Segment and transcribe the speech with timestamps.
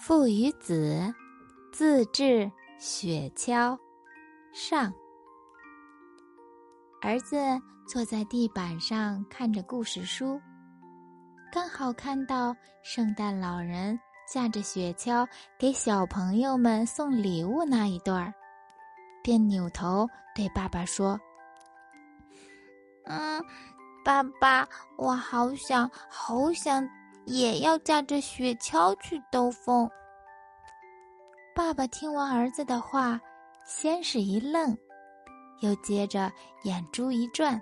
[0.00, 1.14] 父与子，
[1.70, 3.78] 自制雪橇，
[4.50, 4.90] 上。
[7.02, 7.36] 儿子
[7.86, 10.40] 坐在地板上看着故事书，
[11.52, 15.28] 刚好看到圣诞老人驾着雪橇
[15.58, 18.32] 给小朋友们送礼物那一段儿，
[19.22, 21.20] 便扭头对爸爸说
[23.04, 23.44] ：“嗯，
[24.02, 26.88] 爸爸，我好想，好想。”
[27.30, 29.88] 也要驾着雪橇去兜风。
[31.54, 33.20] 爸爸听完儿子的话，
[33.64, 34.76] 先是一愣，
[35.60, 36.32] 又接着
[36.64, 37.60] 眼珠一转，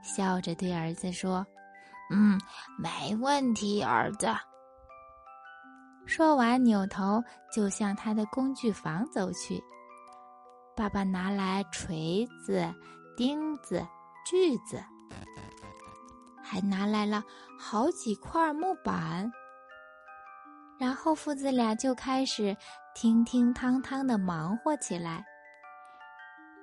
[0.00, 1.44] 笑着对儿子说
[2.14, 2.40] ：“嗯，
[2.78, 4.28] 没问题，儿子。”
[6.06, 7.20] 说完，扭头
[7.52, 9.60] 就向他的工具房走去。
[10.76, 12.72] 爸爸拿来锤子、
[13.16, 13.84] 钉子、
[14.24, 14.80] 锯子。
[16.50, 17.22] 还拿来了
[17.58, 19.30] 好几块木板，
[20.78, 22.56] 然后父子俩就开始
[22.94, 25.22] 叮叮当当的忙活起来。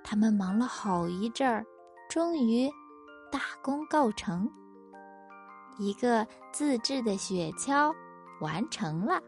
[0.04, 1.64] 他们忙了好一阵儿，
[2.10, 2.68] 终于
[3.32, 4.50] 大功告成，
[5.78, 7.94] 一个自制的雪橇
[8.42, 9.22] 完成了。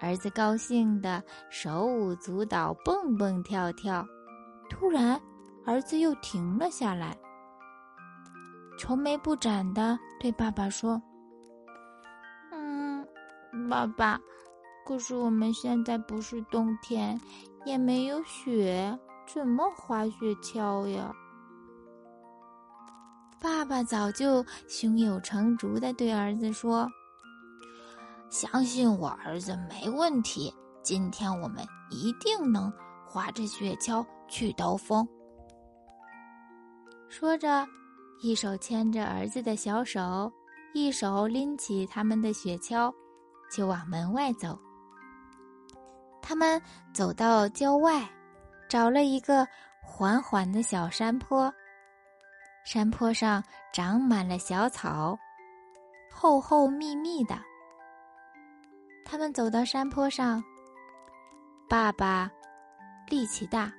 [0.00, 4.04] 儿子高兴的手舞足蹈，蹦蹦跳跳。
[4.68, 5.20] 突然，
[5.64, 7.16] 儿子又停了下来。
[8.82, 11.00] 愁眉不展的对爸爸说
[12.50, 13.06] ：“嗯，
[13.70, 14.18] 爸爸，
[14.84, 17.16] 可是我们现在不是冬天，
[17.64, 21.12] 也没有雪，怎么滑雪橇呀？”
[23.40, 26.90] 爸爸早就胸有成竹的对儿子说
[28.30, 30.52] ：“相信我，儿子没问题。
[30.82, 32.68] 今天我们一定能
[33.06, 35.06] 滑着雪橇去兜风。”
[37.08, 37.64] 说着。
[38.22, 40.32] 一手牵着儿子的小手，
[40.74, 42.94] 一手拎起他们的雪橇，
[43.50, 44.56] 就往门外走。
[46.22, 46.62] 他们
[46.94, 48.08] 走到郊外，
[48.68, 49.44] 找了一个
[49.82, 51.52] 缓缓的小山坡。
[52.64, 55.18] 山坡上长满了小草，
[56.08, 57.36] 厚厚密密的。
[59.04, 60.40] 他们走到山坡上，
[61.68, 62.30] 爸爸
[63.08, 63.72] 力气大，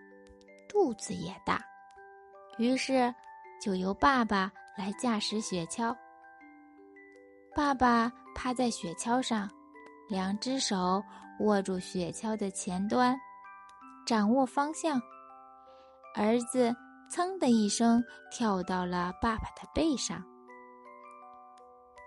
[0.68, 1.64] 肚子也大，
[2.58, 3.16] 于是。
[3.62, 5.96] 就由爸爸来驾驶雪橇。
[7.56, 9.50] 爸爸趴在雪橇上，
[10.10, 11.04] 两只手
[11.40, 13.16] 握住雪橇的前端，
[14.06, 15.00] 掌握方向。
[16.16, 16.76] 儿子
[17.10, 20.24] 噌的一声跳到了爸爸的背上。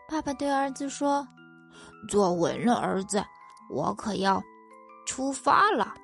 [0.08, 1.26] 爸爸对儿子说
[2.08, 3.24] ：“坐稳了，儿子，
[3.70, 4.42] 我可要
[5.06, 5.94] 出发了。”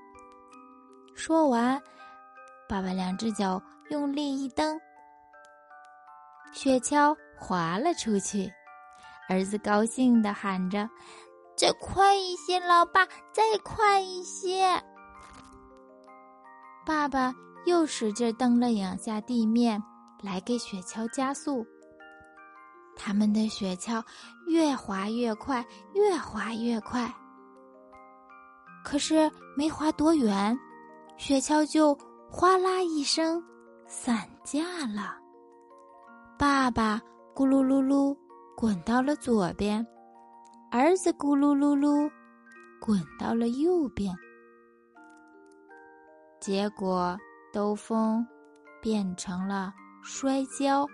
[1.15, 1.81] 说完，
[2.69, 4.81] 爸爸两只脚用力一蹬。
[6.53, 8.53] 雪橇滑了出去，
[9.29, 10.89] 儿子高兴地喊着
[11.57, 14.83] ：“再快一些，老爸，再快一些！”
[16.85, 17.33] 爸爸
[17.65, 19.83] 又使劲蹬了两下地面，
[20.23, 21.67] 来给雪橇加速。
[22.95, 24.05] 他们的雪橇
[24.47, 25.65] 越滑越快，
[25.95, 27.11] 越滑越快。
[28.85, 30.59] 可是没滑多远，
[31.17, 31.97] 雪橇就
[32.31, 33.43] 哗啦一声
[33.87, 35.22] 散架了。
[36.39, 37.01] 爸爸
[37.35, 38.17] 咕噜噜噜
[38.57, 39.87] 滚到了左边，
[40.71, 42.11] 儿子咕噜噜噜
[42.81, 44.15] 滚到了右边。
[46.41, 47.17] 结果
[47.53, 48.27] 兜风
[48.81, 49.73] 变成了
[50.03, 50.87] 摔跤。